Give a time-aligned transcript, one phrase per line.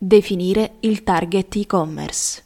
[0.00, 2.44] Definire il target e-commerce.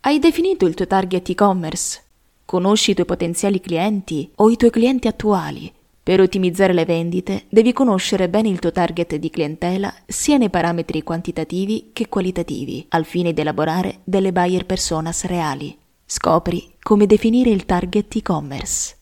[0.00, 2.02] Hai definito il tuo target e-commerce?
[2.46, 5.70] Conosci i tuoi potenziali clienti o i tuoi clienti attuali?
[6.02, 11.02] Per ottimizzare le vendite devi conoscere bene il tuo target di clientela sia nei parametri
[11.02, 15.76] quantitativi che qualitativi, al fine di elaborare delle buyer personas reali.
[16.06, 18.96] Scopri come definire il target e-commerce.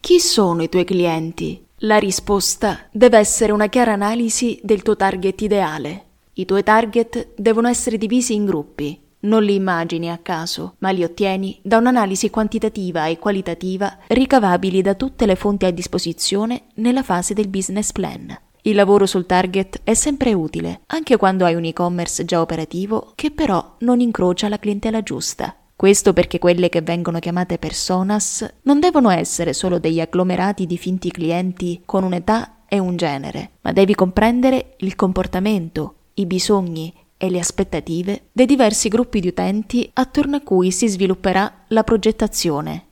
[0.00, 1.63] Chi sono i tuoi clienti?
[1.78, 6.04] La risposta deve essere una chiara analisi del tuo target ideale.
[6.34, 8.98] I tuoi target devono essere divisi in gruppi.
[9.20, 14.94] Non li immagini a caso, ma li ottieni da un'analisi quantitativa e qualitativa ricavabili da
[14.94, 18.38] tutte le fonti a disposizione nella fase del business plan.
[18.62, 23.30] Il lavoro sul target è sempre utile, anche quando hai un e-commerce già operativo che
[23.30, 25.56] però non incrocia la clientela giusta.
[25.76, 31.10] Questo perché quelle che vengono chiamate personas non devono essere solo degli agglomerati di finti
[31.10, 37.38] clienti con un'età e un genere, ma devi comprendere il comportamento, i bisogni e le
[37.38, 42.86] aspettative dei diversi gruppi di utenti attorno a cui si svilupperà la progettazione.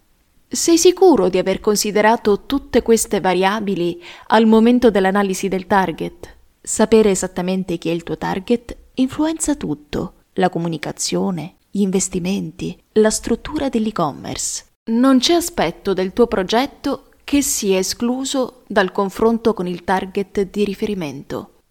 [0.49, 6.37] Sei sicuro di aver considerato tutte queste variabili al momento dell'analisi del target?
[6.61, 13.71] Sapere esattamente chi è il tuo target influenza tutto, la comunicazione, gli investimenti, la struttura
[13.71, 14.67] dell'e-commerce.
[14.91, 20.65] Non c'è aspetto del tuo progetto che sia escluso dal confronto con il target di
[20.67, 21.63] riferimento.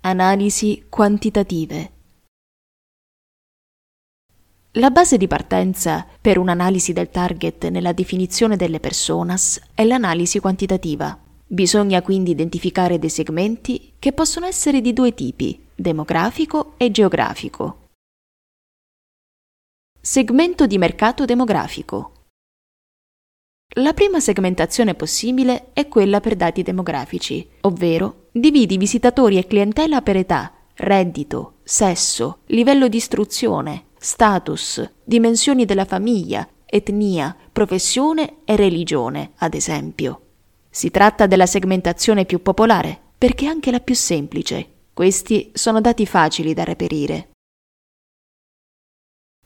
[0.00, 1.92] Analisi quantitative.
[4.72, 11.16] La base di partenza per un'analisi del target nella definizione delle personas è l'analisi quantitativa.
[11.46, 17.88] Bisogna quindi identificare dei segmenti che possono essere di due tipi, demografico e geografico.
[19.98, 22.26] Segmento di mercato demografico.
[23.76, 30.16] La prima segmentazione possibile è quella per dati demografici, ovvero dividi visitatori e clientela per
[30.16, 39.54] età, reddito, sesso, livello di istruzione, status, dimensioni della famiglia, etnia, professione e religione, ad
[39.54, 40.20] esempio.
[40.68, 44.79] Si tratta della segmentazione più popolare, perché è anche la più semplice.
[45.00, 47.30] Questi sono dati facili da reperire.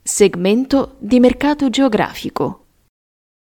[0.03, 2.65] Segmento di mercato geografico.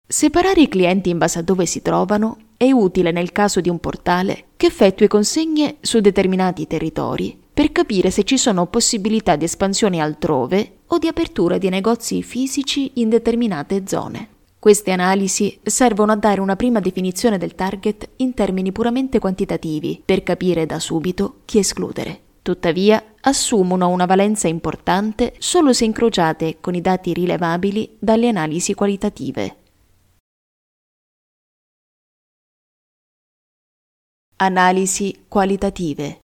[0.08, 3.80] Separare i clienti in base a dove si trovano è utile nel caso di un
[3.80, 10.00] portale che effettui consegne su determinati territori per capire se ci sono possibilità di espansione
[10.00, 14.37] altrove o di apertura di negozi fisici in determinate zone.
[14.60, 20.24] Queste analisi servono a dare una prima definizione del target in termini puramente quantitativi per
[20.24, 22.22] capire da subito chi escludere.
[22.42, 29.58] Tuttavia, assumono una valenza importante solo se incrociate con i dati rilevabili dalle analisi qualitative.
[34.38, 36.20] Analisi qualitative.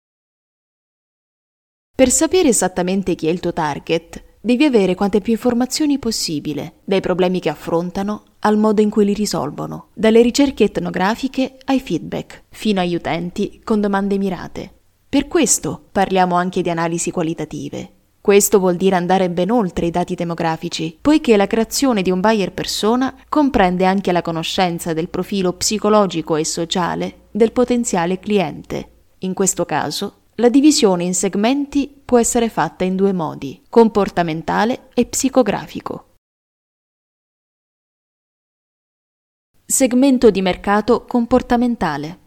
[1.97, 7.01] Per sapere esattamente chi è il tuo target, Devi avere quante più informazioni possibile, dai
[7.01, 12.81] problemi che affrontano al modo in cui li risolvono, dalle ricerche etnografiche ai feedback, fino
[12.81, 14.73] agli utenti con domande mirate.
[15.11, 17.91] Per questo parliamo anche di analisi qualitative.
[18.19, 22.53] Questo vuol dire andare ben oltre i dati demografici, poiché la creazione di un buyer
[22.55, 28.89] persona comprende anche la conoscenza del profilo psicologico e sociale del potenziale cliente.
[29.19, 35.05] In questo caso la divisione in segmenti può essere fatta in due modi, comportamentale e
[35.05, 36.15] psicografico.
[39.67, 42.19] Segmento di mercato comportamentale.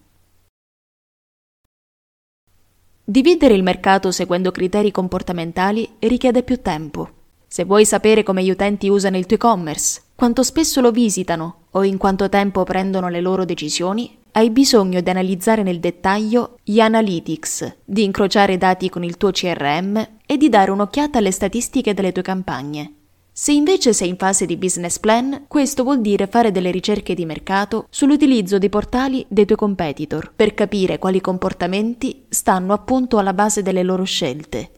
[3.04, 7.22] Dividere il mercato seguendo criteri comportamentali richiede più tempo.
[7.48, 11.84] Se vuoi sapere come gli utenti usano il tuo e-commerce, quanto spesso lo visitano o
[11.84, 17.78] in quanto tempo prendono le loro decisioni, hai bisogno di analizzare nel dettaglio gli analytics,
[17.86, 22.24] di incrociare dati con il tuo CRM e di dare un'occhiata alle statistiche delle tue
[22.24, 22.96] campagne.
[23.32, 27.26] Se invece sei in fase di business plan, questo vuol dire fare delle ricerche di
[27.26, 33.62] mercato sull'utilizzo dei portali dei tuoi competitor per capire quali comportamenti stanno appunto alla base
[33.62, 34.72] delle loro scelte.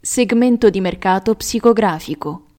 [0.00, 2.53] Segmento di mercato psicografico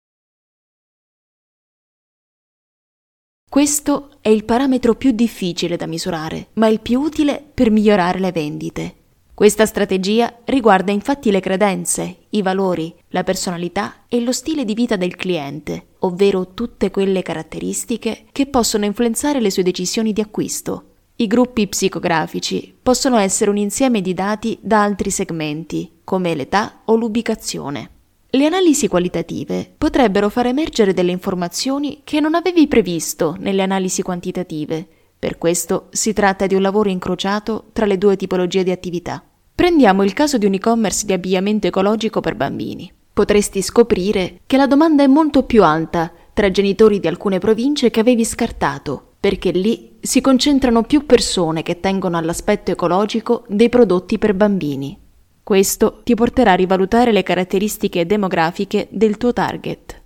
[3.56, 8.34] Questo è il parametro più difficile da misurare, ma il più utile per migliorare le
[8.34, 8.96] vendite.
[9.34, 14.98] Questa strategia riguarda infatti le credenze, i valori, la personalità e lo stile di vita
[14.98, 20.96] del cliente, ovvero tutte quelle caratteristiche che possono influenzare le sue decisioni di acquisto.
[21.16, 26.96] I gruppi psicografici possono essere un insieme di dati da altri segmenti, come l'età o
[26.98, 27.92] l'ubicazione.
[28.36, 34.86] Le analisi qualitative potrebbero far emergere delle informazioni che non avevi previsto nelle analisi quantitative.
[35.18, 39.24] Per questo si tratta di un lavoro incrociato tra le due tipologie di attività.
[39.56, 42.92] Prendiamo il caso di un e-commerce di abbigliamento ecologico per bambini.
[43.14, 48.02] Potresti scoprire che la domanda è molto più alta tra genitori di alcune province che
[48.02, 54.34] avevi scartato, perché lì si concentrano più persone che tengono all'aspetto ecologico dei prodotti per
[54.34, 55.04] bambini.
[55.46, 60.02] Questo ti porterà a rivalutare le caratteristiche demografiche del tuo target.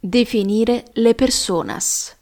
[0.00, 2.18] Definire le personas.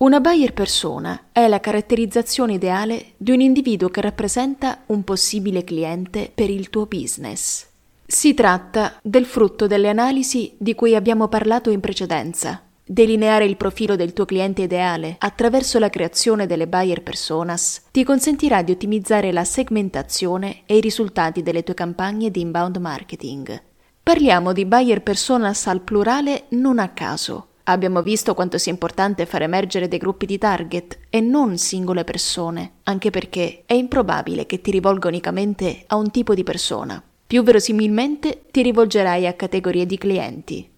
[0.00, 6.32] Una buyer persona è la caratterizzazione ideale di un individuo che rappresenta un possibile cliente
[6.34, 7.68] per il tuo business.
[8.06, 12.71] Si tratta del frutto delle analisi di cui abbiamo parlato in precedenza.
[12.92, 18.60] Delineare il profilo del tuo cliente ideale attraverso la creazione delle buyer personas ti consentirà
[18.60, 23.62] di ottimizzare la segmentazione e i risultati delle tue campagne di inbound marketing.
[24.02, 29.40] Parliamo di buyer personas al plurale non a caso Abbiamo visto quanto sia importante far
[29.40, 34.70] emergere dei gruppi di target e non singole persone, anche perché è improbabile che ti
[34.70, 37.02] rivolga unicamente a un tipo di persona.
[37.24, 40.71] Più verosimilmente ti rivolgerai a categorie di clienti.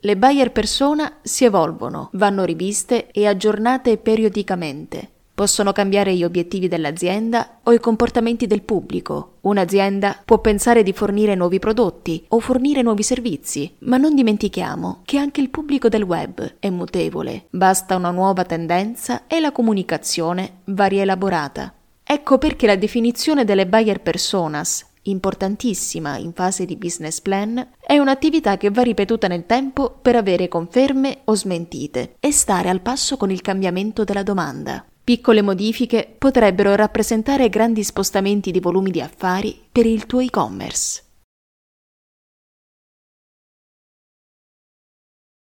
[0.00, 5.10] Le buyer persona si evolvono, vanno riviste e aggiornate periodicamente.
[5.34, 9.38] Possono cambiare gli obiettivi dell'azienda o i comportamenti del pubblico.
[9.40, 15.18] Un'azienda può pensare di fornire nuovi prodotti o fornire nuovi servizi, ma non dimentichiamo che
[15.18, 17.46] anche il pubblico del web è mutevole.
[17.50, 21.72] Basta una nuova tendenza e la comunicazione va rielaborata.
[22.04, 28.56] Ecco perché la definizione delle buyer personas importantissima in fase di business plan, è un'attività
[28.56, 33.30] che va ripetuta nel tempo per avere conferme o smentite e stare al passo con
[33.30, 34.84] il cambiamento della domanda.
[35.02, 41.02] Piccole modifiche potrebbero rappresentare grandi spostamenti di volumi di affari per il tuo e-commerce.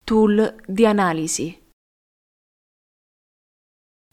[0.04, 1.63] Tool di analisi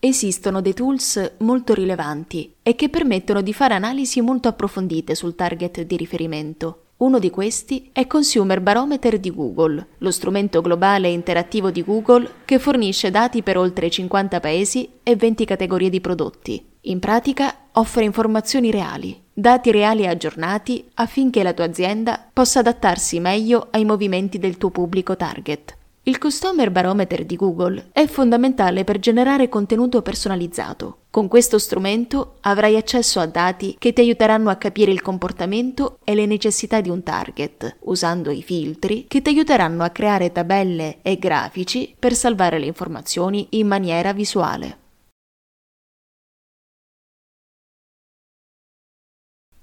[0.03, 5.83] Esistono dei tools molto rilevanti e che permettono di fare analisi molto approfondite sul target
[5.83, 6.85] di riferimento.
[6.97, 12.27] Uno di questi è Consumer Barometer di Google, lo strumento globale e interattivo di Google
[12.45, 16.65] che fornisce dati per oltre 50 paesi e 20 categorie di prodotti.
[16.85, 23.19] In pratica offre informazioni reali, dati reali e aggiornati affinché la tua azienda possa adattarsi
[23.19, 25.77] meglio ai movimenti del tuo pubblico target.
[26.03, 31.01] Il Customer Barometer di Google è fondamentale per generare contenuto personalizzato.
[31.11, 36.15] Con questo strumento avrai accesso a dati che ti aiuteranno a capire il comportamento e
[36.15, 41.19] le necessità di un target, usando i filtri che ti aiuteranno a creare tabelle e
[41.19, 44.80] grafici per salvare le informazioni in maniera visuale.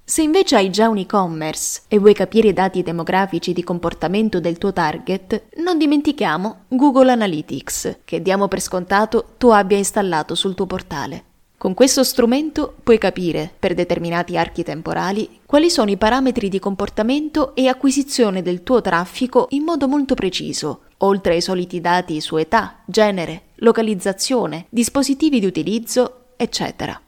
[0.09, 4.57] Se invece hai già un e-commerce e vuoi capire i dati demografici di comportamento del
[4.57, 10.65] tuo target, non dimentichiamo Google Analytics, che diamo per scontato tu abbia installato sul tuo
[10.65, 11.25] portale.
[11.57, 17.53] Con questo strumento puoi capire, per determinati archi temporali, quali sono i parametri di comportamento
[17.53, 22.79] e acquisizione del tuo traffico in modo molto preciso, oltre ai soliti dati su età,
[22.87, 26.99] genere, localizzazione, dispositivi di utilizzo, eccetera.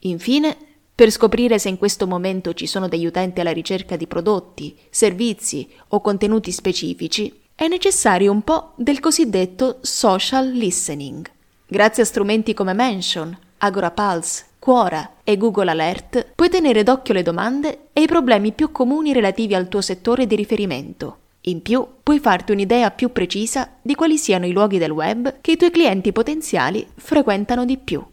[0.00, 0.56] Infine,
[0.98, 5.68] per scoprire se in questo momento ci sono degli utenti alla ricerca di prodotti, servizi
[5.90, 11.30] o contenuti specifici, è necessario un po' del cosiddetto social listening.
[11.68, 17.22] Grazie a strumenti come Mention, Agora Pulse, Quora e Google Alert puoi tenere d'occhio le
[17.22, 21.18] domande e i problemi più comuni relativi al tuo settore di riferimento.
[21.42, 25.52] In più, puoi farti un'idea più precisa di quali siano i luoghi del web che
[25.52, 28.04] i tuoi clienti potenziali frequentano di più.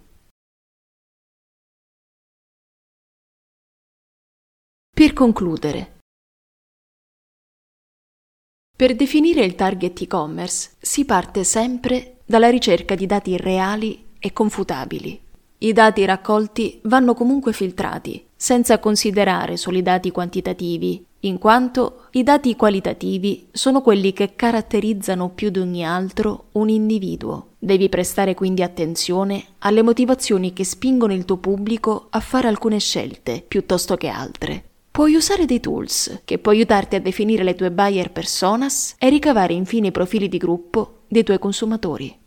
[4.97, 5.97] Per concludere,
[8.77, 15.21] per definire il target e-commerce si parte sempre dalla ricerca di dati reali e confutabili.
[15.57, 22.23] I dati raccolti vanno comunque filtrati, senza considerare solo i dati quantitativi, in quanto i
[22.23, 27.55] dati qualitativi sono quelli che caratterizzano più di ogni altro un individuo.
[27.59, 33.43] Devi prestare quindi attenzione alle motivazioni che spingono il tuo pubblico a fare alcune scelte
[33.45, 34.69] piuttosto che altre.
[34.95, 39.51] Puoi usare dei tools che può aiutarti a definire le tue buyer personas e ricavare
[39.51, 42.17] infine i profili di gruppo dei tuoi consumatori.